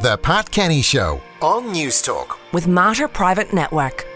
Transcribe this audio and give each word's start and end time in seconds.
The 0.00 0.16
Pat 0.16 0.50
Kenny 0.50 0.80
Show 0.80 1.20
on 1.42 1.74
Newstalk. 1.74 2.38
with 2.54 2.66
Mater 2.66 3.06
Private 3.06 3.52
Network. 3.52 4.06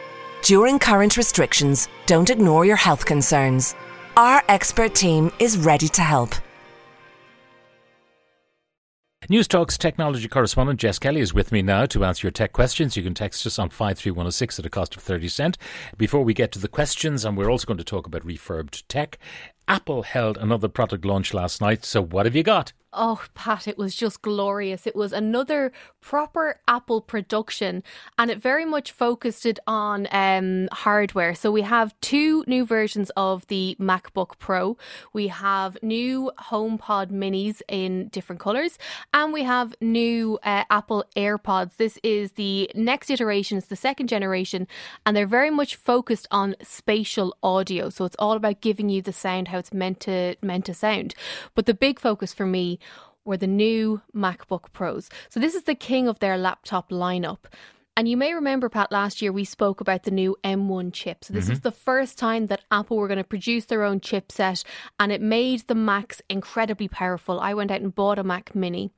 During 0.42 0.78
current 0.78 1.18
restrictions, 1.18 1.88
don't 2.06 2.30
ignore 2.30 2.64
your 2.64 2.76
health 2.76 3.04
concerns. 3.04 3.74
Our 4.16 4.42
expert 4.48 4.94
team 4.94 5.30
is 5.38 5.58
ready 5.58 5.88
to 5.88 6.00
help. 6.00 6.36
Newstalk's 9.28 9.76
technology 9.76 10.26
correspondent 10.26 10.80
Jess 10.80 10.98
Kelly 10.98 11.20
is 11.20 11.34
with 11.34 11.52
me 11.52 11.60
now 11.60 11.84
to 11.84 12.02
answer 12.06 12.28
your 12.28 12.32
tech 12.32 12.54
questions. 12.54 12.96
You 12.96 13.02
can 13.02 13.12
text 13.12 13.46
us 13.46 13.58
on 13.58 13.68
53106 13.68 14.58
at 14.58 14.64
a 14.64 14.70
cost 14.70 14.96
of 14.96 15.02
30 15.02 15.28
cent. 15.28 15.58
Before 15.98 16.24
we 16.24 16.32
get 16.32 16.50
to 16.52 16.58
the 16.58 16.66
questions, 16.66 17.26
and 17.26 17.36
we're 17.36 17.50
also 17.50 17.66
going 17.66 17.76
to 17.76 17.84
talk 17.84 18.06
about 18.06 18.26
refurbed 18.26 18.84
tech, 18.88 19.18
Apple 19.68 20.04
held 20.04 20.38
another 20.38 20.68
product 20.68 21.04
launch 21.04 21.34
last 21.34 21.60
night. 21.60 21.84
So 21.84 22.02
what 22.02 22.24
have 22.24 22.34
you 22.34 22.42
got? 22.42 22.72
Oh, 22.96 23.20
Pat, 23.34 23.66
it 23.66 23.76
was 23.76 23.94
just 23.94 24.22
glorious. 24.22 24.86
It 24.86 24.94
was 24.94 25.12
another 25.12 25.72
proper 26.00 26.60
Apple 26.68 27.00
production 27.00 27.82
and 28.18 28.30
it 28.30 28.38
very 28.38 28.64
much 28.64 28.92
focused 28.92 29.46
it 29.46 29.58
on 29.66 30.06
um, 30.12 30.68
hardware. 30.70 31.34
So 31.34 31.50
we 31.50 31.62
have 31.62 31.98
two 32.00 32.44
new 32.46 32.64
versions 32.64 33.10
of 33.16 33.46
the 33.48 33.76
MacBook 33.80 34.38
Pro. 34.38 34.76
We 35.12 35.28
have 35.28 35.76
new 35.82 36.30
HomePod 36.38 37.10
minis 37.10 37.62
in 37.68 38.08
different 38.08 38.40
colors 38.40 38.78
and 39.12 39.32
we 39.32 39.42
have 39.42 39.74
new 39.80 40.38
uh, 40.44 40.64
Apple 40.70 41.04
AirPods. 41.16 41.76
This 41.76 41.98
is 42.02 42.32
the 42.32 42.70
next 42.74 43.10
iteration, 43.10 43.58
it's 43.58 43.66
the 43.66 43.76
second 43.76 44.08
generation, 44.08 44.68
and 45.04 45.16
they're 45.16 45.26
very 45.26 45.50
much 45.50 45.74
focused 45.74 46.28
on 46.30 46.54
spatial 46.62 47.36
audio. 47.42 47.88
So 47.88 48.04
it's 48.04 48.16
all 48.18 48.32
about 48.32 48.60
giving 48.60 48.88
you 48.88 49.02
the 49.02 49.12
sound 49.12 49.48
how 49.48 49.58
it's 49.58 49.72
meant 49.72 50.00
to 50.00 50.36
meant 50.42 50.66
to 50.66 50.74
sound. 50.74 51.14
But 51.54 51.66
the 51.66 51.74
big 51.74 51.98
focus 51.98 52.32
for 52.32 52.46
me 52.46 52.78
were 53.24 53.36
the 53.36 53.46
new 53.46 54.02
MacBook 54.14 54.72
Pros. 54.72 55.08
So 55.28 55.40
this 55.40 55.54
is 55.54 55.64
the 55.64 55.74
king 55.74 56.08
of 56.08 56.18
their 56.18 56.36
laptop 56.36 56.90
lineup. 56.90 57.38
And 57.96 58.08
you 58.08 58.16
may 58.16 58.34
remember, 58.34 58.68
Pat, 58.68 58.90
last 58.90 59.22
year 59.22 59.30
we 59.30 59.44
spoke 59.44 59.80
about 59.80 60.02
the 60.02 60.10
new 60.10 60.36
M1 60.42 60.92
chip. 60.92 61.24
So 61.24 61.32
this 61.32 61.48
is 61.48 61.58
mm-hmm. 61.58 61.68
the 61.68 61.72
first 61.72 62.18
time 62.18 62.46
that 62.46 62.64
Apple 62.70 62.96
were 62.96 63.06
going 63.06 63.18
to 63.18 63.24
produce 63.24 63.66
their 63.66 63.84
own 63.84 64.00
chipset, 64.00 64.64
and 64.98 65.12
it 65.12 65.20
made 65.20 65.60
the 65.68 65.76
Macs 65.76 66.20
incredibly 66.28 66.88
powerful. 66.88 67.38
I 67.38 67.54
went 67.54 67.70
out 67.70 67.82
and 67.82 67.94
bought 67.94 68.18
a 68.18 68.24
Mac 68.24 68.54
Mini. 68.54 68.90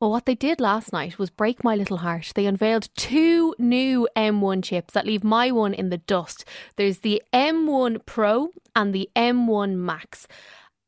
Well, 0.00 0.10
what 0.10 0.24
they 0.24 0.34
did 0.34 0.58
last 0.58 0.94
night 0.94 1.18
was 1.18 1.28
break 1.28 1.62
my 1.62 1.76
little 1.76 1.98
heart. 1.98 2.32
They 2.34 2.46
unveiled 2.46 2.88
two 2.96 3.54
new 3.58 4.08
M1 4.16 4.64
chips 4.64 4.94
that 4.94 5.04
leave 5.04 5.22
my 5.22 5.50
one 5.50 5.74
in 5.74 5.90
the 5.90 5.98
dust. 5.98 6.46
There's 6.76 7.00
the 7.00 7.22
M1 7.34 8.06
Pro 8.06 8.48
and 8.74 8.94
the 8.94 9.10
M1 9.14 9.74
Max. 9.74 10.26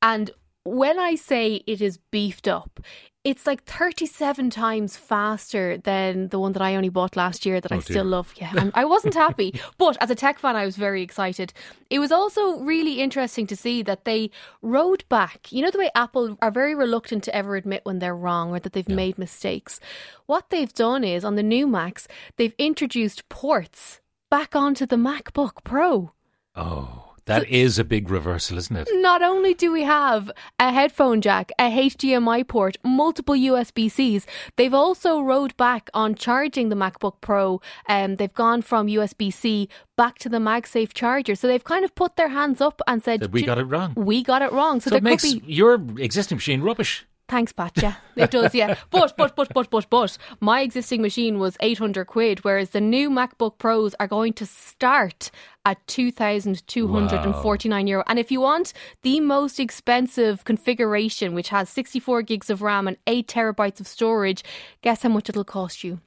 And 0.01 0.31
when 0.65 0.99
I 0.99 1.15
say 1.17 1.63
it 1.67 1.81
is 1.81 1.99
beefed 2.11 2.47
up, 2.49 2.81
it's 3.25 3.47
like 3.47 3.63
37 3.65 4.51
times 4.51 4.97
faster 4.97 5.79
than 5.79 6.29
the 6.29 6.41
one 6.41 6.53
that 6.55 6.63
I 6.63 6.75
only 6.75 6.89
bought 6.89 7.15
last 7.15 7.47
year 7.47 7.61
that 7.61 7.71
I 7.71 7.77
Oh, 7.77 7.81
still 7.81 7.95
dear. 8.03 8.05
love. 8.05 8.35
Yeah, 8.37 8.53
I'm, 8.57 8.73
I 8.75 8.85
wasn't 8.85 9.15
happy, 9.15 9.55
but 9.79 9.97
as 10.01 10.11
a 10.11 10.17
tech 10.17 10.41
fan, 10.41 10.57
I 10.57 10.65
was 10.65 10.77
very 10.77 11.03
excited. 11.03 11.53
It 11.89 12.01
was 12.01 12.11
also 12.11 12.59
really 12.59 13.01
interesting 13.01 13.47
to 13.47 13.55
see 13.57 13.83
that 13.85 14.05
they 14.05 14.31
rode 14.61 15.05
back. 15.09 15.53
You 15.53 15.63
know, 15.63 15.71
the 15.71 15.79
way 15.79 15.91
Apple 15.95 16.37
are 16.43 16.51
very 16.51 16.75
reluctant 16.75 17.23
to 17.25 17.35
ever 17.35 17.55
admit 17.55 17.83
when 17.85 18.01
they're 18.01 18.17
wrong 18.17 18.51
or 18.51 18.59
that 18.59 18.73
they've 18.73 18.89
made 18.89 19.19
mistakes. 19.19 19.79
What 20.27 20.51
they've 20.51 20.73
done 20.73 21.05
is 21.05 21.25
on 21.25 21.37
the 21.37 21.45
new 21.45 21.69
Macs, 21.69 22.09
they've 22.39 22.55
introduced 22.59 23.29
ports 23.29 24.01
back 24.31 24.57
onto 24.57 24.85
the 24.85 24.97
MacBook 24.97 25.63
Pro. 25.63 26.11
Oh, 26.57 27.12
that 27.27 27.49
is 27.49 27.79
a 27.79 27.85
big 27.85 28.11
reversal, 28.11 28.59
isn't 28.59 28.77
it? 28.77 28.89
Not 28.95 29.23
only 29.23 29.55
do 29.55 29.71
we 29.73 29.83
have 29.85 30.31
a 30.59 30.73
headphone 30.73 31.21
jack, 31.21 31.53
a 31.59 31.71
HDMI 31.71 32.47
port, 32.47 32.77
multiple 32.85 33.35
USB 33.35 33.91
Cs, 33.91 34.27
they've 34.57 34.75
also 34.75 35.21
rode 35.21 35.57
back 35.57 35.89
on 35.95 36.15
charging 36.15 36.69
the 36.69 36.77
MacBook 36.77 37.21
Pro. 37.21 37.61
Um, 37.89 38.17
they've 38.17 38.33
gone 38.33 38.63
from 38.63 38.87
USB 38.87 39.33
C 39.33 39.69
back 39.97 40.19
to 40.19 40.29
the 40.29 40.39
MagSafe 40.39 40.93
charger. 40.93 41.35
So 41.35 41.47
they've 41.47 41.63
kind 41.63 41.85
of 41.85 41.95
put 41.95 42.17
their 42.17 42.29
hands 42.29 42.61
up 42.61 42.81
and 42.87 43.03
said, 43.03 43.21
That 43.21 43.33
we 43.33 43.43
got 43.43 43.59
it 43.59 43.65
wrong. 43.65 43.93
We 43.97 44.23
got 44.23 44.43
it 44.43 44.53
wrong. 44.53 44.81
So, 44.81 44.91
So 44.91 44.97
it 44.97 45.03
makes 45.03 45.33
be. 45.33 45.43
your 45.47 45.75
existing 45.99 46.37
machine 46.37 46.61
rubbish. 46.63 47.07
Thanks, 47.33 47.51
Pat. 47.51 47.73
Yeah, 47.77 47.95
it 48.15 48.31
does. 48.31 48.55
Yeah, 48.55 48.77
but 48.91 49.17
but 49.17 49.35
but 49.35 49.49
but 49.55 49.71
but 49.71 49.89
but 49.89 50.19
my 50.41 50.61
existing 50.61 51.01
machine 51.01 51.39
was 51.39 51.57
eight 51.61 51.79
hundred 51.79 52.05
quid, 52.05 52.45
whereas 52.45 52.71
the 52.71 52.81
new 52.81 53.09
MacBook 53.09 53.57
Pros 53.57 53.95
are 53.99 54.07
going 54.07 54.35
to 54.35 54.45
start 54.45 55.31
at 55.65 55.79
two 55.87 56.13
thousand 56.13 56.63
two 56.67 56.89
hundred 56.89 57.25
and 57.25 57.35
forty 57.37 57.71
nine 57.71 57.87
euro. 57.87 58.05
And 58.07 58.19
if 58.19 58.31
you 58.31 58.43
want 58.43 58.75
the 59.01 59.19
most 59.21 59.59
expensive 59.59 60.45
configuration, 60.45 61.35
which 61.35 61.49
has 61.49 61.71
sixty 61.71 61.99
four 61.99 62.21
gigs 62.21 62.51
of 62.51 62.61
RAM 62.61 62.87
and 62.87 62.99
eight 63.07 63.29
terabytes 63.29 63.81
of 63.81 63.87
storage, 63.87 64.45
guess 64.83 65.03
how 65.03 65.09
much 65.09 65.31
it'll 65.31 65.43
cost 65.43 65.83
you? 65.83 66.01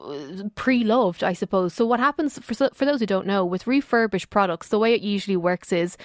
pre-loved, 0.54 1.22
I 1.22 1.32
suppose. 1.32 1.74
So 1.74 1.86
what 1.86 2.00
happens 2.00 2.38
for 2.38 2.54
for 2.70 2.84
those 2.84 3.00
who 3.00 3.06
don't 3.06 3.26
know 3.26 3.44
with 3.44 3.66
refurbished 3.66 4.30
products, 4.30 4.68
the 4.68 4.78
way 4.78 4.94
it 4.94 5.02
usually 5.02 5.36
works 5.36 5.72
is 5.72 5.96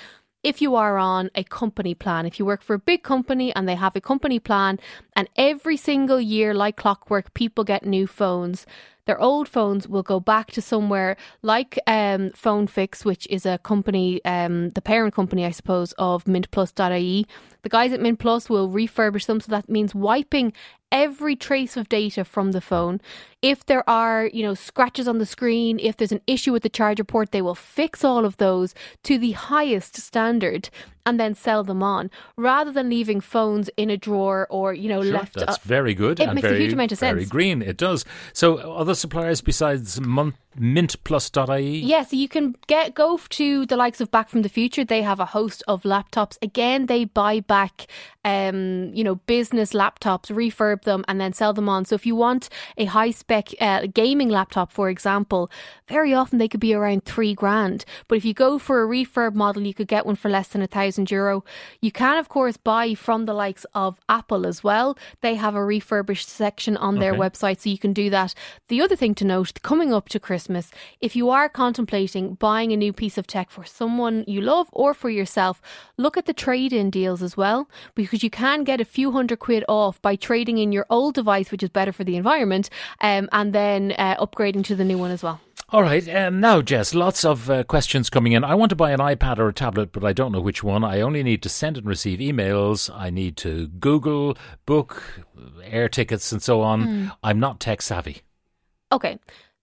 if 0.43 0.61
you 0.61 0.75
are 0.75 0.97
on 0.97 1.29
a 1.35 1.43
company 1.43 1.93
plan, 1.93 2.25
if 2.25 2.39
you 2.39 2.45
work 2.45 2.63
for 2.63 2.73
a 2.73 2.79
big 2.79 3.03
company 3.03 3.53
and 3.55 3.67
they 3.67 3.75
have 3.75 3.95
a 3.95 4.01
company 4.01 4.39
plan, 4.39 4.79
and 5.15 5.29
every 5.35 5.77
single 5.77 6.19
year, 6.19 6.53
like 6.53 6.77
clockwork, 6.77 7.33
people 7.33 7.63
get 7.63 7.85
new 7.85 8.07
phones. 8.07 8.65
Their 9.05 9.19
old 9.19 9.47
phones 9.47 9.87
will 9.87 10.03
go 10.03 10.19
back 10.19 10.51
to 10.51 10.61
somewhere 10.61 11.17
like 11.41 11.79
um, 11.87 12.31
Phone 12.35 12.67
Fix, 12.67 13.03
which 13.03 13.27
is 13.29 13.45
a 13.45 13.57
company, 13.59 14.23
um, 14.25 14.69
the 14.71 14.81
parent 14.81 15.13
company, 15.13 15.45
I 15.45 15.51
suppose, 15.51 15.93
of 15.97 16.23
MintPlus.ie. 16.25 17.25
The 17.63 17.69
guys 17.69 17.93
at 17.93 18.01
Mint 18.01 18.19
Plus 18.19 18.49
will 18.49 18.69
refurbish 18.69 19.25
them, 19.27 19.39
so 19.39 19.51
that 19.51 19.69
means 19.69 19.93
wiping 19.93 20.53
every 20.91 21.35
trace 21.37 21.77
of 21.77 21.87
data 21.87 22.25
from 22.25 22.51
the 22.51 22.59
phone. 22.59 22.99
If 23.41 23.65
there 23.65 23.87
are, 23.89 24.29
you 24.33 24.43
know, 24.43 24.53
scratches 24.55 25.07
on 25.07 25.19
the 25.19 25.25
screen, 25.25 25.79
if 25.79 25.95
there's 25.95 26.11
an 26.11 26.21
issue 26.27 26.51
with 26.51 26.63
the 26.63 26.69
charger 26.69 27.03
port, 27.05 27.31
they 27.31 27.41
will 27.41 27.55
fix 27.55 28.03
all 28.03 28.25
of 28.25 28.37
those 28.37 28.73
to 29.03 29.17
the 29.17 29.31
highest 29.31 29.95
standard 29.97 30.69
and 31.05 31.19
then 31.19 31.33
sell 31.33 31.63
them 31.63 31.81
on, 31.81 32.11
rather 32.35 32.71
than 32.71 32.89
leaving 32.89 33.21
phones 33.21 33.69
in 33.77 33.89
a 33.89 33.97
drawer 33.97 34.45
or 34.51 34.71
you 34.73 34.87
know 34.89 35.01
Sure, 35.01 35.13
left. 35.13 35.33
that's 35.35 35.55
uh, 35.57 35.61
very 35.63 35.95
good 35.95 36.19
it 36.19 36.27
and 36.27 36.35
makes 36.35 36.47
a 36.47 36.55
huge 36.57 36.73
amount 36.73 36.91
of 36.91 36.99
sense. 36.99 37.15
very 37.15 37.25
green. 37.25 37.61
It 37.63 37.77
does. 37.77 38.05
So, 38.33 38.57
other 38.57 38.90
suppliers 38.93 39.41
besides 39.41 39.99
Mon- 40.01 40.33
mintplus.ie? 40.59 41.79
Yeah, 41.79 42.03
so 42.03 42.15
you 42.15 42.27
can 42.27 42.55
get 42.67 42.93
go 42.93 43.17
to 43.17 43.65
the 43.65 43.75
likes 43.77 44.01
of 44.01 44.11
Back 44.11 44.29
from 44.29 44.41
the 44.41 44.49
Future. 44.49 44.83
They 44.83 45.01
have 45.01 45.19
a 45.19 45.25
host 45.25 45.63
of 45.67 45.83
laptops. 45.83 46.37
Again, 46.41 46.87
they 46.87 47.05
buy 47.05 47.39
back, 47.39 47.87
um, 48.25 48.91
you 48.93 49.03
know, 49.03 49.15
business 49.15 49.73
laptops, 49.73 50.29
refurb 50.29 50.83
them, 50.83 51.05
and 51.07 51.19
then 51.21 51.33
sell 51.33 51.53
them 51.53 51.69
on. 51.69 51.85
So 51.85 51.95
if 51.95 52.05
you 52.05 52.15
want 52.15 52.49
a 52.77 52.85
high 52.85 53.11
spec 53.11 53.49
uh, 53.59 53.87
gaming 53.93 54.29
laptop, 54.29 54.71
for 54.71 54.89
example, 54.89 55.49
very 55.87 56.13
often 56.13 56.37
they 56.37 56.47
could 56.47 56.59
be 56.59 56.73
around 56.73 57.05
three 57.05 57.33
grand. 57.33 57.85
But 58.07 58.17
if 58.17 58.25
you 58.25 58.33
go 58.33 58.59
for 58.59 58.83
a 58.83 58.87
refurb 58.87 59.33
model, 59.33 59.63
you 59.65 59.73
could 59.73 59.87
get 59.87 60.05
one 60.05 60.15
for 60.15 60.29
less 60.29 60.49
than 60.49 60.61
a 60.61 60.67
thousand 60.67 61.11
euro. 61.11 61.43
You 61.81 61.91
can, 61.91 62.17
of 62.17 62.29
course, 62.29 62.57
buy 62.57 62.93
from 62.95 63.25
the 63.25 63.33
likes 63.33 63.65
of 63.73 63.99
Apple 64.09 64.45
as 64.45 64.63
well. 64.63 64.97
They 65.21 65.35
have 65.35 65.55
a 65.55 65.63
refurbished 65.63 66.27
section 66.29 66.75
on 66.77 66.99
their 66.99 67.11
Okay. 67.13 67.19
website, 67.21 67.59
so 67.61 67.69
you 67.69 67.77
can 67.77 67.93
do 67.93 68.09
that. 68.09 68.33
The 68.67 68.81
other 68.81 68.95
thing 68.95 69.15
to 69.15 69.25
note, 69.25 69.53
coming 69.63 69.93
up 69.93 70.09
to 70.09 70.19
Christmas, 70.19 70.40
if 71.01 71.15
you 71.15 71.29
are 71.29 71.49
contemplating 71.49 72.35
buying 72.35 72.71
a 72.71 72.77
new 72.77 72.93
piece 72.93 73.17
of 73.17 73.27
tech 73.27 73.49
for 73.49 73.65
someone 73.65 74.23
you 74.27 74.41
love 74.41 74.67
or 74.71 74.93
for 74.93 75.09
yourself, 75.09 75.61
look 75.97 76.17
at 76.17 76.25
the 76.25 76.33
trade 76.33 76.73
in 76.73 76.89
deals 76.89 77.21
as 77.21 77.35
well, 77.37 77.69
because 77.95 78.23
you 78.23 78.29
can 78.29 78.63
get 78.63 78.81
a 78.81 78.85
few 78.85 79.11
hundred 79.11 79.39
quid 79.39 79.63
off 79.67 80.01
by 80.01 80.15
trading 80.15 80.57
in 80.57 80.71
your 80.71 80.85
old 80.89 81.15
device, 81.15 81.51
which 81.51 81.63
is 81.63 81.69
better 81.69 81.91
for 81.91 82.03
the 82.03 82.15
environment, 82.15 82.69
um, 83.01 83.29
and 83.31 83.53
then 83.53 83.93
uh, 83.97 84.15
upgrading 84.17 84.63
to 84.63 84.75
the 84.75 84.85
new 84.85 84.97
one 84.97 85.11
as 85.11 85.23
well. 85.23 85.39
All 85.69 85.83
right. 85.83 86.05
Um, 86.13 86.41
now, 86.41 86.61
Jess, 86.61 86.93
lots 86.93 87.23
of 87.23 87.49
uh, 87.49 87.63
questions 87.63 88.09
coming 88.09 88.33
in. 88.33 88.43
I 88.43 88.55
want 88.55 88.71
to 88.71 88.75
buy 88.75 88.91
an 88.91 88.99
iPad 88.99 89.39
or 89.39 89.47
a 89.47 89.53
tablet, 89.53 89.93
but 89.93 90.03
I 90.03 90.11
don't 90.11 90.33
know 90.33 90.41
which 90.41 90.63
one. 90.63 90.83
I 90.83 90.99
only 90.99 91.23
need 91.23 91.41
to 91.43 91.49
send 91.49 91.77
and 91.77 91.87
receive 91.87 92.19
emails. 92.19 92.93
I 92.93 93.09
need 93.09 93.37
to 93.37 93.67
Google, 93.67 94.37
book 94.65 95.21
air 95.63 95.87
tickets, 95.87 96.33
and 96.33 96.43
so 96.43 96.59
on. 96.59 97.13
I'm 97.23 97.39
not 97.39 97.61
tech 97.61 97.81
savvy. 97.81 98.21
Okay. 98.91 99.17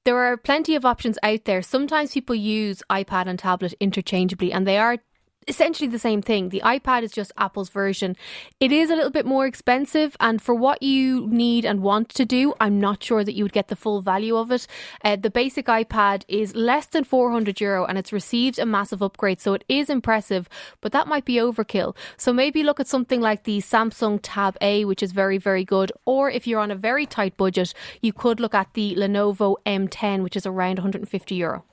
There 0.08 0.25
are 0.25 0.38
plenty 0.38 0.75
of 0.75 0.87
options 0.87 1.19
out 1.22 1.44
there. 1.44 1.60
Sometimes 1.60 2.14
people 2.14 2.34
use 2.34 2.82
iPad 2.88 3.26
and 3.26 3.38
tablet 3.38 3.75
interchangeably, 3.78 4.55
and 4.55 4.66
they 4.66 4.78
are 4.78 4.96
essentially 5.48 5.88
the 5.88 5.98
same 5.98 6.22
thing. 6.22 6.50
The 6.50 6.60
iPad 6.64 7.02
is 7.02 7.12
just 7.12 7.32
Apple's 7.38 7.70
version. 7.70 8.16
It 8.60 8.70
is 8.70 8.90
a 8.90 8.96
little 8.96 9.10
bit 9.10 9.26
more 9.26 9.46
expensive, 9.46 10.16
and 10.20 10.40
for 10.40 10.54
what 10.54 10.82
you 10.82 11.26
need 11.28 11.64
and 11.64 11.80
want 11.80 12.10
to 12.10 12.24
do, 12.24 12.54
I'm 12.60 12.78
not 12.78 13.02
sure 13.02 13.24
that 13.24 13.34
you 13.34 13.44
would 13.44 13.52
get 13.52 13.68
the 13.68 13.76
full 13.76 14.02
value 14.02 14.36
of 14.36 14.50
it. 14.50 14.66
Uh, 15.04 15.16
the 15.16 15.30
basic 15.30 15.66
iPad 15.66 16.24
is 16.28 16.54
less 16.54 16.86
than 16.86 17.04
400 17.04 17.60
euro, 17.60 17.84
and 17.86 17.96
it's 17.96 18.12
received 18.12 18.58
a 18.58 18.66
massive 18.66 19.02
upgrade, 19.02 19.40
so 19.40 19.54
it 19.54 19.64
is 19.68 19.88
impressive, 19.88 20.48
but 20.80 20.92
that 20.92 21.08
might 21.08 21.24
be 21.24 21.36
overkill. 21.36 21.96
So 22.16 22.32
maybe 22.32 22.62
look 22.62 22.80
at 22.80 22.86
something 22.86 23.20
like 23.20 23.44
the 23.44 23.58
Samsung 23.58 24.20
Tab 24.22 24.56
A, 24.60 24.84
which 24.84 25.02
is 25.02 25.12
very, 25.12 25.38
very 25.38 25.64
good, 25.64 25.90
or 26.04 26.30
if 26.30 26.46
you're 26.46 26.60
on 26.60 26.70
a 26.70 26.76
very 26.76 27.06
tight 27.06 27.36
budget, 27.36 27.72
you 28.02 28.12
could 28.12 28.38
look 28.38 28.54
at 28.54 28.74
the 28.74 28.94
Lenovo 28.96 29.56
M10, 29.64 30.22
which 30.22 30.36
is 30.36 30.46
around 30.46 30.78
150 30.78 31.34
euro. 31.34 31.64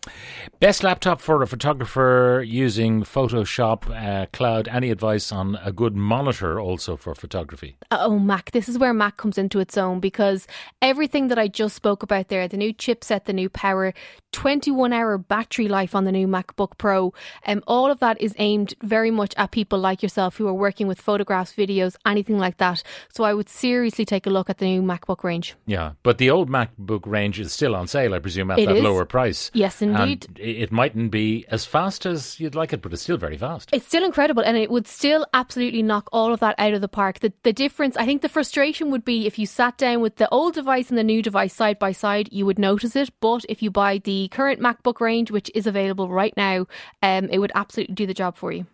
Best 0.59 0.83
laptop 0.83 1.19
for 1.19 1.41
a 1.41 1.47
photographer 1.47 2.43
using 2.45 3.03
Photoshop 3.03 3.64
uh, 3.73 4.25
Cloud. 4.31 4.67
Any 4.67 4.89
advice 4.91 5.31
on 5.31 5.57
a 5.63 5.71
good 5.71 5.95
monitor 5.95 6.59
also 6.59 6.95
for 6.95 7.15
photography? 7.15 7.77
Oh, 7.91 8.19
Mac. 8.19 8.51
This 8.51 8.69
is 8.69 8.77
where 8.77 8.93
Mac 8.93 9.17
comes 9.17 9.37
into 9.37 9.59
its 9.59 9.77
own 9.77 9.99
because 9.99 10.47
everything 10.81 11.27
that 11.29 11.39
I 11.39 11.47
just 11.47 11.75
spoke 11.75 12.03
about 12.03 12.29
there 12.29 12.47
the 12.47 12.57
new 12.57 12.73
chipset, 12.73 13.25
the 13.25 13.33
new 13.33 13.49
power, 13.49 13.93
21 14.35 14.91
hour 14.91 15.17
battery 15.17 15.69
life 15.69 15.95
on 15.95 16.03
the 16.03 16.11
new 16.11 16.27
MacBook 16.27 16.77
Pro, 16.77 17.13
um, 17.47 17.63
all 17.67 17.89
of 17.89 17.99
that 18.01 18.19
is 18.19 18.35
aimed 18.37 18.73
very 18.83 19.09
much 19.09 19.33
at 19.37 19.51
people 19.51 19.79
like 19.79 20.03
yourself 20.03 20.35
who 20.35 20.45
are 20.45 20.53
working 20.53 20.87
with 20.87 20.99
photographs, 20.99 21.53
videos, 21.53 21.95
anything 22.05 22.37
like 22.37 22.57
that. 22.57 22.83
So 23.13 23.23
I 23.23 23.33
would 23.33 23.47
seriously 23.47 24.03
take 24.03 24.27
a 24.27 24.29
look 24.29 24.49
at 24.49 24.57
the 24.57 24.65
new 24.65 24.81
MacBook 24.81 25.23
range. 25.23 25.55
Yeah, 25.65 25.93
but 26.03 26.17
the 26.17 26.29
old 26.29 26.49
MacBook 26.49 27.05
range 27.05 27.39
is 27.39 27.53
still 27.53 27.75
on 27.75 27.87
sale, 27.87 28.13
I 28.13 28.19
presume, 28.19 28.51
at 28.51 28.59
It 28.59 28.67
that 28.67 28.75
is. 28.75 28.83
lower 28.83 29.05
price. 29.05 29.51
Yes, 29.53 29.81
indeed. 29.81 30.25
And 30.27 30.39
it 30.39 30.69
mightn't 30.69 31.11
be 31.11 31.45
as 31.47 31.65
fast 31.65 32.05
as 32.05 32.37
you'd 32.37 32.55
like 32.55 32.73
it, 32.73 32.81
but 32.81 32.91
it's 32.91 33.03
still 33.03 33.17
very 33.17 33.37
fast. 33.37 33.69
It's 33.71 33.87
still 33.87 34.03
incredible 34.03 34.43
and 34.43 34.57
it 34.57 34.69
would 34.69 34.85
still 34.85 35.25
absolutely 35.33 35.81
knock 35.81 36.09
all 36.11 36.33
of 36.33 36.41
that 36.41 36.55
out 36.57 36.73
of 36.73 36.81
the 36.81 36.89
park. 36.89 37.19
The, 37.19 37.31
the 37.43 37.53
difference, 37.53 37.95
I 37.95 38.05
think 38.05 38.21
the 38.21 38.27
frustration 38.29 38.91
would 38.91 39.05
be 39.05 39.25
if 39.25 39.39
you 39.39 39.45
sat 39.45 39.77
down 39.77 40.01
with 40.01 40.17
the 40.17 40.27
old 40.29 40.55
device 40.55 40.89
and 40.89 40.97
the 40.97 41.03
new 41.05 41.21
device 41.21 41.53
side 41.53 41.79
by 41.79 41.93
side, 41.93 42.27
you 42.33 42.45
would 42.45 42.59
notice 42.59 42.97
it. 42.97 43.09
But 43.21 43.45
if 43.47 43.63
you 43.63 43.71
buy 43.71 43.99
the 43.99 44.24
current 44.27 44.59
MacBook 44.59 44.99
range, 44.99 45.31
which 45.31 45.49
is 45.53 45.67
available 45.67 46.09
right 46.09 46.33
now, 46.35 46.67
um, 47.01 47.29
it 47.29 47.39
would 47.39 47.51
absolutely 47.55 47.95
do 47.95 48.05
the 48.05 48.13
job 48.13 48.37
for 48.37 48.51
you. 48.51 48.65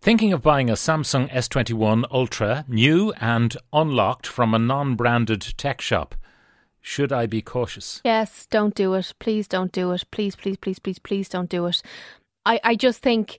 Thinking 0.00 0.32
of 0.32 0.42
buying 0.42 0.70
a 0.70 0.74
Samsung 0.74 1.30
S21 1.30 2.04
Ultra, 2.10 2.64
new 2.68 3.12
and 3.20 3.56
unlocked 3.72 4.26
from 4.26 4.54
a 4.54 4.58
non 4.58 4.96
branded 4.96 5.42
tech 5.56 5.80
shop. 5.80 6.14
Should 6.80 7.12
I 7.12 7.26
be 7.26 7.42
cautious? 7.42 8.00
Yes, 8.04 8.46
don't 8.46 8.74
do 8.74 8.94
it. 8.94 9.12
Please 9.18 9.46
don't 9.46 9.70
do 9.70 9.92
it. 9.92 10.04
Please, 10.10 10.34
please, 10.34 10.56
please, 10.56 10.78
please, 10.78 10.98
please 10.98 11.28
don't 11.28 11.50
do 11.50 11.66
it. 11.66 11.82
I, 12.46 12.58
I 12.64 12.74
just 12.74 13.02
think, 13.02 13.38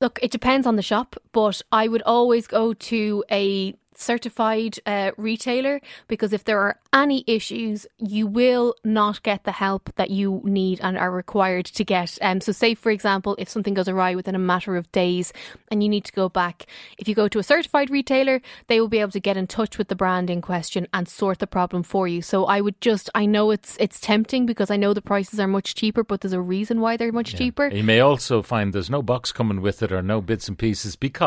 look, 0.00 0.18
it 0.22 0.30
depends 0.30 0.66
on 0.66 0.76
the 0.76 0.82
shop, 0.82 1.16
but 1.36 1.60
I 1.70 1.86
would 1.86 2.00
always 2.06 2.46
go 2.46 2.72
to 2.72 3.22
a 3.30 3.76
certified 3.98 4.78
uh, 4.86 5.10
retailer 5.16 5.80
because 6.08 6.32
if 6.32 6.44
there 6.44 6.60
are 6.60 6.78
any 6.92 7.24
issues, 7.26 7.86
you 7.98 8.26
will 8.26 8.74
not 8.84 9.22
get 9.22 9.44
the 9.44 9.52
help 9.52 9.90
that 9.96 10.10
you 10.10 10.40
need 10.44 10.80
and 10.82 10.96
are 10.96 11.10
required 11.10 11.66
to 11.66 11.84
get. 11.84 12.18
Um, 12.22 12.40
so, 12.40 12.52
say 12.52 12.74
for 12.74 12.90
example, 12.90 13.36
if 13.38 13.48
something 13.48 13.74
goes 13.74 13.88
awry 13.88 14.14
within 14.14 14.34
a 14.34 14.38
matter 14.38 14.76
of 14.76 14.90
days 14.92 15.32
and 15.70 15.82
you 15.82 15.88
need 15.88 16.04
to 16.04 16.12
go 16.12 16.28
back, 16.28 16.66
if 16.98 17.08
you 17.08 17.14
go 17.14 17.28
to 17.28 17.38
a 17.38 17.42
certified 17.42 17.90
retailer, 17.90 18.40
they 18.68 18.80
will 18.80 18.88
be 18.88 18.98
able 18.98 19.12
to 19.12 19.20
get 19.20 19.36
in 19.36 19.46
touch 19.46 19.78
with 19.78 19.88
the 19.88 19.96
brand 19.96 20.30
in 20.30 20.40
question 20.40 20.86
and 20.92 21.08
sort 21.08 21.38
the 21.38 21.46
problem 21.46 21.82
for 21.82 22.08
you. 22.08 22.22
So, 22.22 22.44
I 22.46 22.60
would 22.60 22.80
just, 22.80 23.10
I 23.14 23.26
know 23.26 23.50
it's 23.50 23.76
it's 23.80 24.00
tempting 24.00 24.46
because 24.46 24.70
I 24.70 24.76
know 24.76 24.94
the 24.94 25.02
prices 25.02 25.40
are 25.40 25.48
much 25.48 25.74
cheaper, 25.74 26.04
but 26.04 26.20
there's 26.20 26.32
a 26.32 26.40
reason 26.40 26.80
why 26.80 26.96
they're 26.96 27.12
much 27.12 27.34
cheaper. 27.34 27.68
You 27.68 27.84
may 27.84 28.00
also 28.00 28.42
find 28.42 28.72
there's 28.72 28.90
no 28.90 29.02
box 29.02 29.32
coming 29.32 29.60
with 29.60 29.82
it 29.82 29.92
or 29.92 30.02
no 30.02 30.20
bits 30.20 30.48
and 30.48 30.58
pieces 30.58 30.96
because 30.96 31.25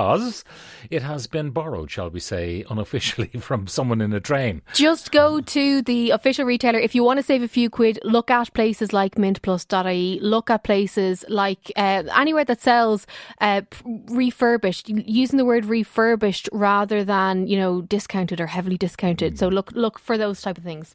it 0.89 1.01
has 1.03 1.27
been 1.27 1.51
borrowed, 1.51 1.91
shall 1.91 2.09
we 2.09 2.19
say, 2.19 2.65
unofficially 2.69 3.27
from 3.39 3.67
someone 3.67 4.01
in 4.01 4.13
a 4.13 4.19
train. 4.19 4.61
Just 4.73 5.11
go 5.11 5.41
to 5.41 5.81
the 5.81 6.11
official 6.11 6.45
retailer. 6.45 6.79
If 6.79 6.95
you 6.95 7.03
want 7.03 7.17
to 7.17 7.23
save 7.23 7.43
a 7.43 7.47
few 7.47 7.69
quid, 7.69 7.99
look 8.03 8.31
at 8.31 8.53
places 8.53 8.93
like 8.93 9.15
mintplus.ie, 9.15 10.19
look 10.21 10.49
at 10.49 10.63
places 10.63 11.25
like 11.29 11.71
uh, 11.75 12.03
anywhere 12.15 12.45
that 12.45 12.61
sells 12.61 13.05
uh, 13.41 13.61
refurbished, 13.85 14.89
using 14.89 15.37
the 15.37 15.45
word 15.45 15.65
refurbished 15.65 16.49
rather 16.51 17.03
than, 17.03 17.47
you 17.47 17.57
know, 17.57 17.81
discounted 17.81 18.39
or 18.39 18.47
heavily 18.47 18.77
discounted. 18.77 19.37
So 19.37 19.47
look 19.47 19.71
look 19.73 19.99
for 19.99 20.17
those 20.17 20.41
type 20.41 20.57
of 20.57 20.63
things. 20.63 20.93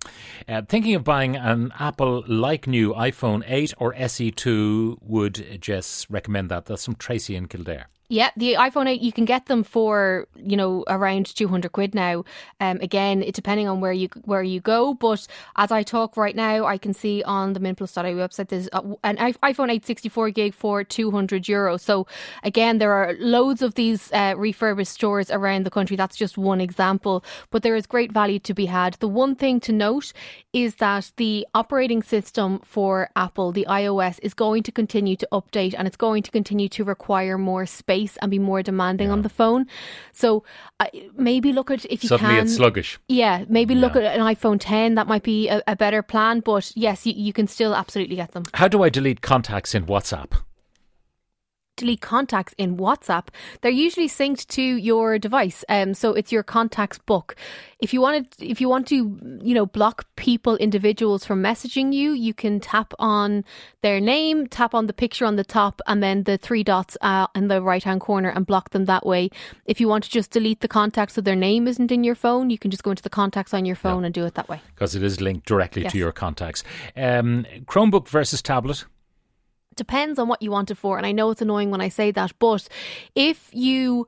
Uh, 0.48 0.62
thinking 0.62 0.94
of 0.94 1.04
buying 1.04 1.36
an 1.36 1.72
Apple 1.78 2.24
like 2.26 2.66
new 2.66 2.92
iPhone 2.94 3.44
8 3.46 3.74
or 3.78 3.94
SE2, 3.94 4.98
would 5.02 5.60
Jess 5.60 6.06
recommend 6.10 6.50
that? 6.50 6.66
That's 6.66 6.84
from 6.84 6.96
Tracy 6.96 7.36
in 7.36 7.48
Kildare. 7.48 7.88
Yeah, 8.14 8.30
the 8.36 8.52
iPhone 8.52 8.88
8, 8.88 9.00
you 9.00 9.10
can 9.12 9.24
get 9.24 9.46
them 9.46 9.64
for, 9.64 10.28
you 10.36 10.56
know, 10.56 10.84
around 10.86 11.34
200 11.34 11.72
quid 11.72 11.96
now. 11.96 12.24
Um, 12.60 12.78
again, 12.80 13.24
it 13.24 13.34
depending 13.34 13.66
on 13.66 13.80
where 13.80 13.92
you 13.92 14.08
where 14.24 14.44
you 14.44 14.60
go. 14.60 14.94
But 14.94 15.26
as 15.56 15.72
I 15.72 15.82
talk 15.82 16.16
right 16.16 16.36
now, 16.36 16.64
I 16.64 16.78
can 16.78 16.94
see 16.94 17.24
on 17.24 17.54
the 17.54 17.58
mintplus.ie 17.58 18.14
website 18.14 18.50
there's 18.50 18.68
an 19.02 19.16
iPhone 19.16 19.68
8 19.68 19.84
64 19.84 20.30
gig 20.30 20.54
for 20.54 20.84
200 20.84 21.48
euro. 21.48 21.76
So 21.76 22.06
again, 22.44 22.78
there 22.78 22.92
are 22.92 23.14
loads 23.18 23.62
of 23.62 23.74
these 23.74 24.12
uh, 24.12 24.34
refurbished 24.36 24.92
stores 24.92 25.28
around 25.32 25.66
the 25.66 25.70
country. 25.70 25.96
That's 25.96 26.16
just 26.16 26.38
one 26.38 26.60
example. 26.60 27.24
But 27.50 27.64
there 27.64 27.74
is 27.74 27.84
great 27.84 28.12
value 28.12 28.38
to 28.38 28.54
be 28.54 28.66
had. 28.66 28.94
The 29.00 29.08
one 29.08 29.34
thing 29.34 29.58
to 29.66 29.72
note 29.72 30.12
is 30.52 30.76
that 30.76 31.10
the 31.16 31.48
operating 31.52 32.00
system 32.00 32.60
for 32.64 33.10
Apple, 33.16 33.50
the 33.50 33.66
iOS, 33.68 34.20
is 34.22 34.34
going 34.34 34.62
to 34.62 34.70
continue 34.70 35.16
to 35.16 35.28
update 35.32 35.74
and 35.76 35.88
it's 35.88 35.96
going 35.96 36.22
to 36.22 36.30
continue 36.30 36.68
to 36.68 36.84
require 36.84 37.36
more 37.36 37.66
space 37.66 38.03
and 38.20 38.30
be 38.30 38.38
more 38.38 38.62
demanding 38.62 39.10
on 39.10 39.22
the 39.22 39.28
phone. 39.28 39.66
So 40.12 40.44
uh, 40.80 40.86
maybe 41.16 41.52
look 41.52 41.70
at 41.70 41.84
if 41.86 42.02
you 42.02 42.08
Suddenly 42.08 42.34
can. 42.36 42.44
it's 42.44 42.56
sluggish. 42.56 42.98
Yeah, 43.08 43.44
maybe 43.48 43.74
look 43.74 43.94
Yeah. 43.94 44.02
at 44.02 44.18
an 44.18 44.24
iPhone 44.34 44.58
10. 44.60 44.94
That 44.94 45.06
might 45.06 45.22
be 45.22 45.48
a, 45.48 45.62
a 45.66 45.76
better 45.76 46.02
plan. 46.02 46.40
But 46.40 46.72
yes, 46.76 47.06
you, 47.06 47.12
you 47.16 47.32
can 47.32 47.46
still 47.46 47.74
absolutely 47.74 48.16
get 48.16 48.32
them. 48.32 48.44
How 48.54 48.68
do 48.68 48.82
I 48.82 48.88
delete 48.88 49.20
contacts 49.22 49.74
in 49.74 49.86
WhatsApp? 49.86 50.32
Delete 51.76 52.00
contacts 52.00 52.54
in 52.58 52.76
WhatsApp, 52.76 53.28
they're 53.60 53.70
usually 53.70 54.08
synced 54.08 54.46
to 54.48 54.62
your 54.62 55.18
device. 55.18 55.64
Um, 55.68 55.94
so 55.94 56.12
it's 56.12 56.32
your 56.32 56.42
contacts 56.42 56.98
book. 56.98 57.36
If 57.80 57.92
you 57.92 58.00
wanted, 58.00 58.28
if 58.38 58.60
you 58.60 58.68
want 58.68 58.86
to, 58.88 58.96
you 59.42 59.54
know, 59.54 59.66
block 59.66 60.06
people, 60.16 60.56
individuals 60.56 61.24
from 61.24 61.42
messaging 61.42 61.92
you, 61.92 62.12
you 62.12 62.32
can 62.32 62.60
tap 62.60 62.94
on 62.98 63.44
their 63.82 64.00
name, 64.00 64.46
tap 64.46 64.74
on 64.74 64.86
the 64.86 64.92
picture 64.92 65.26
on 65.26 65.36
the 65.36 65.44
top, 65.44 65.80
and 65.86 66.02
then 66.02 66.22
the 66.22 66.38
three 66.38 66.62
dots 66.62 66.96
uh, 67.02 67.26
in 67.34 67.48
the 67.48 67.60
right 67.60 67.82
hand 67.82 68.00
corner, 68.00 68.30
and 68.30 68.46
block 68.46 68.70
them 68.70 68.86
that 68.86 69.04
way. 69.04 69.28
If 69.66 69.80
you 69.80 69.88
want 69.88 70.04
to 70.04 70.10
just 70.10 70.30
delete 70.30 70.60
the 70.60 70.68
contacts 70.68 71.14
so 71.14 71.20
their 71.20 71.36
name 71.36 71.68
isn't 71.68 71.92
in 71.92 72.04
your 72.04 72.14
phone, 72.14 72.48
you 72.50 72.58
can 72.58 72.70
just 72.70 72.82
go 72.82 72.90
into 72.90 73.02
the 73.02 73.10
contacts 73.10 73.52
on 73.52 73.64
your 73.64 73.76
phone 73.76 74.04
and 74.04 74.14
do 74.14 74.24
it 74.24 74.34
that 74.34 74.48
way. 74.48 74.62
Because 74.74 74.94
it 74.94 75.02
is 75.02 75.20
linked 75.20 75.46
directly 75.46 75.82
Yes. 75.82 75.92
to 75.92 75.98
your 75.98 76.12
contacts. 76.12 76.62
Um, 76.96 77.44
Chromebook 77.66 78.08
versus 78.08 78.40
tablet. 78.40 78.84
Depends 79.76 80.18
on 80.18 80.28
what 80.28 80.42
you 80.42 80.50
want 80.50 80.70
it 80.70 80.76
for. 80.76 80.96
And 80.96 81.06
I 81.06 81.12
know 81.12 81.30
it's 81.30 81.42
annoying 81.42 81.70
when 81.70 81.80
I 81.80 81.88
say 81.88 82.10
that, 82.12 82.32
but 82.38 82.68
if 83.14 83.50
you 83.52 84.06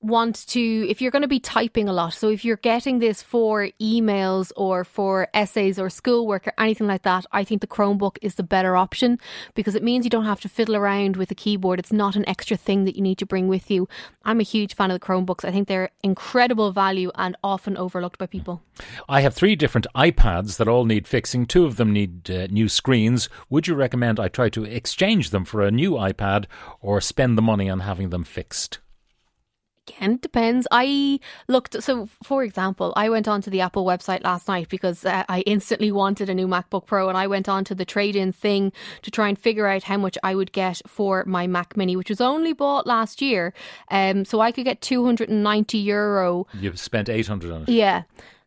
want 0.00 0.46
to, 0.48 0.88
if 0.88 1.00
you're 1.00 1.10
going 1.10 1.22
to 1.22 1.28
be 1.28 1.40
typing 1.40 1.88
a 1.88 1.92
lot, 1.92 2.14
so 2.14 2.28
if 2.28 2.44
you're 2.44 2.56
getting 2.56 2.98
this 2.98 3.22
for 3.22 3.68
emails 3.80 4.52
or 4.56 4.84
for 4.84 5.28
essays 5.34 5.78
or 5.78 5.90
schoolwork 5.90 6.46
or 6.46 6.52
anything 6.58 6.86
like 6.86 7.02
that, 7.02 7.26
I 7.32 7.44
think 7.44 7.60
the 7.60 7.66
Chromebook 7.66 8.18
is 8.22 8.36
the 8.36 8.42
better 8.42 8.76
option 8.76 9.18
because 9.54 9.74
it 9.74 9.82
means 9.82 10.04
you 10.04 10.10
don't 10.10 10.24
have 10.24 10.40
to 10.42 10.48
fiddle 10.48 10.76
around 10.76 11.16
with 11.16 11.28
the 11.28 11.34
keyboard. 11.34 11.78
It's 11.78 11.92
not 11.92 12.16
an 12.16 12.28
extra 12.28 12.56
thing 12.56 12.84
that 12.84 12.96
you 12.96 13.02
need 13.02 13.18
to 13.18 13.26
bring 13.26 13.48
with 13.48 13.70
you. 13.70 13.88
I'm 14.24 14.40
a 14.40 14.44
huge 14.44 14.74
fan 14.74 14.90
of 14.90 15.00
the 15.00 15.06
Chromebooks. 15.06 15.44
I 15.44 15.50
think 15.50 15.68
they're 15.68 15.90
incredible 16.02 16.72
value 16.72 17.10
and 17.14 17.36
often 17.42 17.76
overlooked 17.76 18.18
by 18.18 18.26
people. 18.26 18.62
I 19.08 19.22
have 19.22 19.34
three 19.34 19.56
different 19.56 19.86
iPads 19.94 20.58
that 20.58 20.68
all 20.68 20.84
need 20.84 21.08
fixing. 21.08 21.46
Two 21.46 21.64
of 21.64 21.76
them 21.76 21.92
need 21.92 22.30
uh, 22.30 22.46
new 22.50 22.68
screens. 22.68 23.28
Would 23.50 23.66
you 23.66 23.74
recommend 23.74 24.20
I 24.20 24.28
try 24.28 24.50
to 24.50 24.64
exchange 24.64 25.30
them 25.30 25.44
for 25.44 25.62
a 25.62 25.70
new 25.70 25.92
iPad 25.92 26.46
or 26.80 27.00
spend 27.00 27.38
the 27.38 27.42
money 27.42 27.70
on 27.70 27.80
having 27.80 28.10
them 28.10 28.24
fixed? 28.24 28.78
Again, 29.88 30.12
it 30.12 30.22
depends. 30.22 30.66
I 30.70 31.20
looked, 31.48 31.82
so 31.82 32.08
for 32.22 32.42
example, 32.42 32.92
I 32.96 33.08
went 33.08 33.28
onto 33.28 33.50
the 33.50 33.60
Apple 33.60 33.84
website 33.84 34.24
last 34.24 34.48
night 34.48 34.68
because 34.68 35.04
uh, 35.04 35.24
I 35.28 35.40
instantly 35.40 35.92
wanted 35.92 36.28
a 36.28 36.34
new 36.34 36.46
MacBook 36.46 36.86
Pro 36.86 37.08
and 37.08 37.16
I 37.16 37.26
went 37.26 37.48
on 37.48 37.64
to 37.64 37.74
the 37.74 37.84
trade 37.84 38.16
in 38.16 38.32
thing 38.32 38.72
to 39.02 39.10
try 39.10 39.28
and 39.28 39.38
figure 39.38 39.66
out 39.66 39.84
how 39.84 39.96
much 39.96 40.18
I 40.22 40.34
would 40.34 40.52
get 40.52 40.80
for 40.86 41.24
my 41.26 41.46
Mac 41.46 41.76
Mini, 41.76 41.96
which 41.96 42.10
was 42.10 42.20
only 42.20 42.52
bought 42.52 42.86
last 42.86 43.22
year. 43.22 43.52
Um, 43.90 44.24
so 44.24 44.40
I 44.40 44.52
could 44.52 44.64
get 44.64 44.80
290 44.80 45.78
euro. 45.78 46.46
You've 46.54 46.78
spent 46.78 47.08
800 47.08 47.52
on 47.52 47.62
it. 47.62 47.68
Yeah 47.68 48.02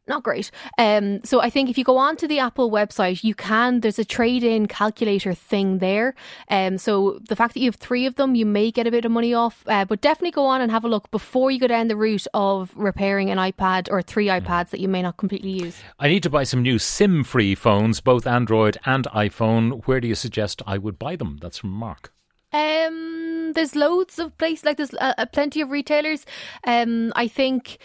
not 0.09 0.23
great. 0.23 0.51
Um, 0.77 1.23
so 1.23 1.39
I 1.39 1.49
think 1.49 1.69
if 1.69 1.77
you 1.77 1.83
go 1.83 1.97
on 1.97 2.17
to 2.17 2.27
the 2.27 2.39
Apple 2.39 2.69
website, 2.71 3.23
you 3.23 3.35
can. 3.35 3.79
There's 3.81 3.99
a 3.99 4.05
trade-in 4.05 4.67
calculator 4.67 5.33
thing 5.33 5.77
there. 5.77 6.15
Um, 6.49 6.77
so 6.77 7.19
the 7.29 7.35
fact 7.35 7.53
that 7.53 7.59
you 7.61 7.67
have 7.67 7.75
three 7.75 8.05
of 8.05 8.15
them, 8.15 8.35
you 8.35 8.45
may 8.45 8.71
get 8.71 8.87
a 8.87 8.91
bit 8.91 9.05
of 9.05 9.11
money 9.11 9.33
off. 9.33 9.63
Uh, 9.67 9.85
but 9.85 10.01
definitely 10.01 10.31
go 10.31 10.45
on 10.45 10.61
and 10.61 10.71
have 10.71 10.83
a 10.83 10.89
look 10.89 11.09
before 11.11 11.51
you 11.51 11.59
go 11.59 11.67
down 11.67 11.87
the 11.87 11.95
route 11.95 12.27
of 12.33 12.71
repairing 12.75 13.29
an 13.29 13.37
iPad 13.37 13.87
or 13.89 14.01
three 14.01 14.27
mm. 14.27 14.41
iPads 14.41 14.71
that 14.71 14.79
you 14.79 14.87
may 14.87 15.01
not 15.01 15.17
completely 15.17 15.51
use. 15.51 15.77
I 15.99 16.09
need 16.09 16.23
to 16.23 16.29
buy 16.29 16.43
some 16.43 16.61
new 16.61 16.79
SIM-free 16.79 17.55
phones, 17.55 18.01
both 18.01 18.25
Android 18.25 18.77
and 18.85 19.05
iPhone. 19.13 19.85
Where 19.85 20.01
do 20.01 20.07
you 20.07 20.15
suggest 20.15 20.61
I 20.65 20.77
would 20.77 20.97
buy 20.97 21.15
them? 21.15 21.37
That's 21.39 21.59
from 21.59 21.69
Mark. 21.69 22.11
Um, 22.51 23.51
there's 23.53 23.75
loads 23.75 24.17
of 24.17 24.35
places 24.39 24.65
like 24.65 24.77
there's 24.77 24.93
uh, 24.99 25.25
plenty 25.31 25.61
of 25.61 25.69
retailers. 25.69 26.25
Um, 26.63 27.13
I 27.15 27.27
think 27.27 27.77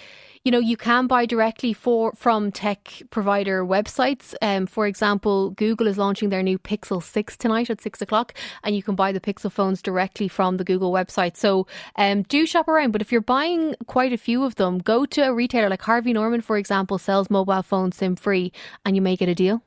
you 0.44 0.50
know, 0.50 0.58
you 0.58 0.76
can 0.76 1.06
buy 1.06 1.24
directly 1.24 1.72
for 1.72 2.12
from 2.12 2.52
tech 2.52 3.02
provider 3.08 3.64
websites. 3.64 4.34
Um, 4.42 4.66
for 4.66 4.86
example, 4.86 5.50
Google 5.52 5.86
is 5.86 5.96
launching 5.96 6.28
their 6.28 6.42
new 6.42 6.58
Pixel 6.58 7.02
6 7.02 7.36
tonight 7.38 7.70
at 7.70 7.80
6 7.80 8.02
o'clock, 8.02 8.34
and 8.62 8.76
you 8.76 8.82
can 8.82 8.94
buy 8.94 9.10
the 9.10 9.20
Pixel 9.20 9.50
phones 9.50 9.80
directly 9.80 10.28
from 10.28 10.58
the 10.58 10.64
Google 10.64 10.92
website. 10.92 11.38
So 11.38 11.66
um, 11.96 12.24
do 12.24 12.44
shop 12.44 12.68
around. 12.68 12.92
But 12.92 13.00
if 13.00 13.10
you're 13.10 13.22
buying 13.22 13.74
quite 13.86 14.12
a 14.12 14.18
few 14.18 14.44
of 14.44 14.56
them, 14.56 14.78
go 14.78 15.06
to 15.06 15.22
a 15.22 15.34
retailer 15.34 15.70
like 15.70 15.82
Harvey 15.82 16.12
Norman, 16.12 16.42
for 16.42 16.58
example, 16.58 16.98
sells 16.98 17.30
mobile 17.30 17.62
phones 17.62 17.96
SIM 17.96 18.14
free, 18.14 18.52
and 18.84 18.96
you 18.96 19.00
may 19.00 19.16
get 19.16 19.30
a 19.30 19.34
deal. 19.34 19.62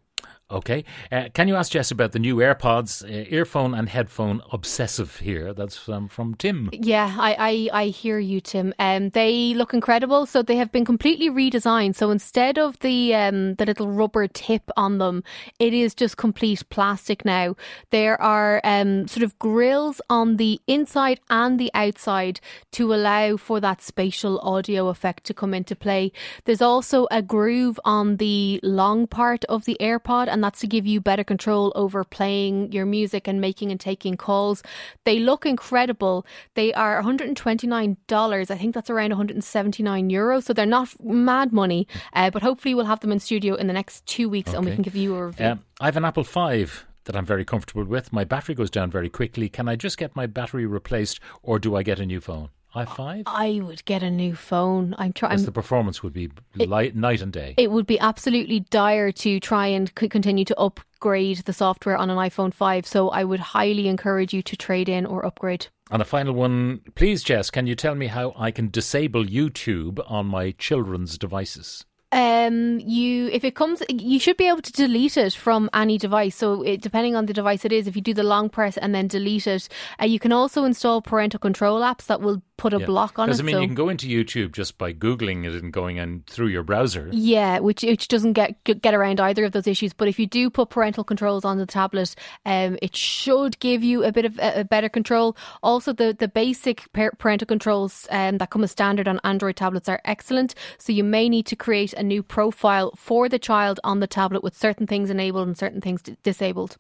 Okay. 0.50 0.86
Uh, 1.12 1.25
can 1.34 1.50
you 1.50 1.56
ask 1.56 1.74
Jess 1.74 1.92
about 1.92 2.13
the 2.13 2.20
new 2.20 2.38
AirPods, 2.38 3.04
uh, 3.04 3.27
earphone 3.30 3.74
and 3.74 3.89
headphone 3.89 4.42
obsessive 4.54 5.18
here? 5.18 5.54
That's 5.54 5.89
um, 5.89 6.08
from 6.08 6.36
Tim. 6.36 6.70
Yeah, 6.72 7.13
I, 7.20 7.70
I, 7.74 7.82
I 7.82 7.86
hear 7.88 8.18
you, 8.18 8.39
Tim. 8.39 8.74
Um, 8.80 9.10
they 9.10 9.54
look 9.56 9.74
incredible. 9.74 10.25
So 10.25 10.42
they 10.42 10.56
have 10.56 10.72
been 10.72 10.86
completely 10.86 11.30
redesigned. 11.30 11.96
So 11.96 12.12
instead 12.12 12.58
of 12.58 12.80
the 12.80 13.13
um, 13.13 13.56
the 13.56 13.66
little 13.66 13.89
rubber 13.92 14.25
tip 14.30 14.72
on 14.77 15.00
them, 15.00 15.22
it 15.60 15.74
is 15.74 15.94
just 15.94 16.16
complete 16.16 16.63
plastic 16.70 17.25
now. 17.25 17.58
There 17.89 18.20
are 18.22 18.62
um, 18.63 19.10
sort 19.10 19.24
of 19.24 19.38
grills 19.39 20.00
on 20.10 20.38
the 20.38 20.62
inside 20.66 21.20
and 21.30 21.60
the 21.60 21.72
outside 21.74 22.39
to 22.72 22.94
allow 22.94 23.36
for 23.36 23.60
that 23.60 23.82
spatial 23.82 24.39
audio 24.39 24.88
effect 24.88 25.25
to 25.25 25.34
come 25.34 25.54
into 25.54 25.75
play. 25.75 26.13
There's 26.46 26.62
also 26.62 27.06
a 27.12 27.22
groove 27.22 27.82
on 27.84 28.16
the 28.16 28.62
long 28.63 29.08
part 29.08 29.44
of 29.46 29.66
the 29.66 29.75
AirPod 29.82 30.37
and 30.38 30.44
that's 30.44 30.60
to 30.60 30.67
give 30.67 30.86
you 30.86 31.01
better 31.01 31.24
control 31.24 31.74
over 31.75 32.03
playing 32.03 32.72
your 32.72 32.86
music 32.86 33.27
and 33.27 33.41
making 33.41 33.72
and 33.72 33.79
taking 33.79 34.15
calls. 34.15 34.62
They 35.03 35.17
look 35.17 35.48
incredible. 35.48 36.27
They 36.53 36.72
are 36.75 37.01
$129. 37.01 38.51
I 38.51 38.58
think 38.58 38.75
that's 38.75 38.89
around 38.91 39.10
179 39.10 40.10
euros. 40.12 40.44
So 40.44 40.53
they're 40.53 40.67
not 40.67 40.89
mad 41.03 41.51
money, 41.51 41.88
uh, 42.13 42.29
but 42.29 42.44
hopefully 42.44 42.75
we'll 42.75 42.86
have 42.86 43.00
them 43.00 43.12
in 43.12 43.20
studio 43.20 43.56
in 43.56 43.65
the 43.65 43.74
next 43.74 44.06
two 44.06 44.29
weeks 44.29 44.50
okay. 44.50 44.58
and 44.58 44.65
we 44.67 44.74
can 44.74 44.84
give 44.84 44.96
you 44.96 45.15
a 45.15 45.25
review. 45.25 45.46
Um, 45.48 45.63
I 45.82 45.86
have 45.86 45.98
an 45.98 46.06
Apple 46.06 46.24
5 46.24 46.86
that 47.06 47.15
I'm 47.15 47.25
very 47.25 47.44
comfortable 47.44 47.84
with. 47.84 48.13
My 48.13 48.24
battery 48.24 48.53
goes 48.53 48.70
down 48.70 48.91
very 48.91 49.10
quickly. 49.10 49.50
Can 49.50 49.67
I 49.67 49.75
just 49.75 49.98
get 49.98 50.15
my 50.15 50.27
battery 50.27 50.67
replaced 50.67 51.20
or 51.41 51.58
do 51.58 51.75
I 51.75 51.82
get 51.82 52.00
a 52.00 52.06
new 52.06 52.22
phone? 52.22 52.50
I5? 52.86 53.24
I 53.25 53.62
would 53.63 53.84
get 53.86 54.03
a 54.03 54.12
new 54.12 54.36
phone. 54.36 54.96
I'm 54.98 55.13
trying. 55.13 55.31
Because 55.31 55.46
the 55.46 55.51
performance 55.51 56.03
would 56.03 56.13
be 56.13 56.29
light, 56.55 56.96
night 56.96 57.22
and 57.22 57.31
day. 57.31 57.55
It 57.57 57.72
would 57.72 57.88
be 57.88 58.00
absolutely 58.00 58.62
dire 58.62 59.12
to 59.13 59.39
try 59.39 59.67
and 59.67 59.91
c- 59.98 60.10
continue 60.10 60.46
to 60.46 60.57
upgrade 60.57 61.39
the 61.39 61.53
software 61.53 61.98
on 61.98 62.10
an 62.10 62.17
iPhone 62.17 62.53
5. 62.53 62.86
So 62.86 63.10
I 63.10 63.24
would 63.24 63.39
highly 63.39 63.88
encourage 63.88 64.34
you 64.34 64.41
to 64.43 64.55
trade 64.55 64.89
in 64.89 65.05
or 65.05 65.25
upgrade. 65.25 65.67
And 65.89 66.01
a 66.01 66.05
final 66.05 66.34
one, 66.34 66.81
please, 66.96 67.24
Jess, 67.24 67.50
can 67.50 67.65
you 67.65 67.75
tell 67.75 67.96
me 67.96 68.07
how 68.07 68.34
I 68.38 68.51
can 68.51 68.69
disable 68.69 69.24
YouTube 69.24 70.00
on 70.10 70.25
my 70.25 70.51
children's 70.51 71.17
devices? 71.17 71.86
Um 72.12 72.80
you 72.80 73.28
if 73.28 73.44
it 73.44 73.56
comes 73.56 73.84
you 73.90 74.20
should 74.20 74.38
be 74.38 74.48
able 74.48 74.62
to 74.62 74.72
delete 74.72 75.18
it 75.18 75.34
from 75.34 75.70
any 75.74 75.98
device 75.98 76.36
so 76.36 76.62
it, 76.62 76.82
depending 76.82 77.16
on 77.16 77.26
the 77.26 77.34
device 77.34 77.66
it 77.66 77.72
is 77.72 77.88
if 77.88 77.96
you 77.96 78.02
do 78.02 78.14
the 78.14 78.24
long 78.24 78.50
press 78.50 78.78
and 78.78 78.96
then 78.96 79.08
delete 79.08 79.46
it 79.46 79.68
uh, 80.02 80.06
you 80.06 80.20
can 80.20 80.32
also 80.32 80.64
install 80.64 81.02
parental 81.02 81.40
control 81.40 81.82
apps 81.82 82.06
that 82.06 82.22
will 82.22 82.42
put 82.58 82.74
a 82.74 82.80
yeah. 82.80 82.86
block 82.86 83.20
on 83.20 83.30
it. 83.30 83.40
I 83.40 83.44
mean, 83.44 83.56
so. 83.56 83.62
you 83.62 83.68
can 83.68 83.76
go 83.76 83.90
into 83.90 84.08
YouTube 84.08 84.52
just 84.52 84.78
by 84.78 84.92
googling 84.92 85.46
it 85.46 85.54
and 85.62 85.72
going 85.72 85.98
in 85.98 86.24
through 86.28 86.48
your 86.48 86.64
browser. 86.64 87.08
Yeah, 87.12 87.60
which 87.60 87.84
which 87.84 88.08
doesn't 88.08 88.34
get 88.34 88.62
get 88.64 88.94
around 88.94 89.20
either 89.20 89.46
of 89.46 89.52
those 89.52 89.68
issues. 89.68 89.94
But 89.94 90.08
if 90.08 90.20
you 90.20 90.28
do 90.28 90.50
put 90.50 90.70
parental 90.70 91.04
controls 91.04 91.46
on 91.46 91.58
the 91.58 91.66
tablet, 91.66 92.16
um, 92.46 92.78
it 92.82 92.96
should 92.96 93.60
give 93.60 93.84
you 93.84 94.04
a 94.04 94.12
bit 94.12 94.26
of 94.26 94.38
a, 94.40 94.62
a 94.62 94.64
better 94.64 94.90
control. 94.90 95.38
Also, 95.64 95.94
the 95.94 96.16
the 96.18 96.28
basic 96.28 96.92
parental 96.94 97.46
controls 97.46 98.08
um, 98.10 98.40
that 98.40 98.50
come 98.50 98.64
as 98.64 98.72
standard 98.72 99.08
on 99.08 99.22
Android 99.24 99.56
tablets 99.56 99.88
are 99.88 100.02
excellent. 100.04 100.56
So 100.80 100.92
you 100.92 101.04
may 101.04 101.30
need 101.30 101.46
to 101.48 101.56
create 101.56 101.94
a 101.98 102.04
new 102.04 102.24
profile 102.24 102.94
for 102.96 103.27
the 103.27 103.39
child 103.39 103.80
on 103.84 104.00
the 104.00 104.08
tablet 104.08 104.44
with 104.44 104.56
certain 104.56 104.88
things 104.88 105.10
enabled 105.10 105.48
and 105.48 105.58
certain 105.58 105.82
things 105.82 106.01
disabled. 106.24 106.77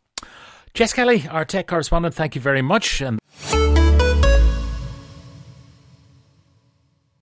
Jess 0.73 0.93
Kelly, 0.93 1.27
our 1.29 1.45
tech 1.45 1.67
correspondent, 1.67 2.13
thank 2.13 2.35
you 2.35 2.41
very 2.41 2.61
much. 2.61 3.01
And 3.01 3.19